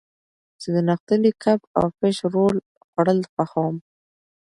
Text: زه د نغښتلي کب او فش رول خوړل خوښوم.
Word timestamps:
زه 0.61 0.69
د 0.75 0.77
نغښتلي 0.87 1.31
کب 1.43 1.59
او 1.77 1.85
فش 1.97 2.17
رول 2.33 2.55
خوړل 2.83 3.19
خوښوم. 3.33 3.75